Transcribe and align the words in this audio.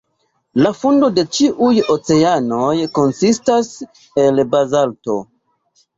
La 0.61 0.69
fundo 0.77 1.09
de 1.17 1.23
ĉiuj 1.39 1.75
oceanoj 1.97 2.73
konsistas 2.97 3.73
el 4.27 4.43
bazalto. 4.55 5.19